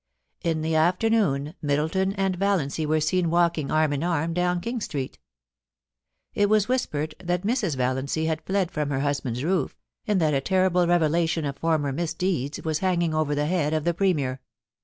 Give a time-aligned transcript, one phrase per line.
[0.43, 5.19] In the afternoon Middleton and Valiancy were seen walking arm in arm down King Street
[6.33, 7.75] It was whispered that Mrs.
[7.77, 9.77] Valiancy had fled from her husband's roof,
[10.07, 13.93] and that a terrible revelation of former misdeeds was hanging over the head of the
[13.93, 14.41] Premier.